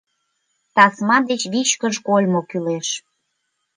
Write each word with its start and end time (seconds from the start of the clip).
Тасма 0.75 1.17
деч 1.29 1.41
вичкыж 1.51 1.95
кольмо 2.07 2.41
кӱлеш. 2.49 2.87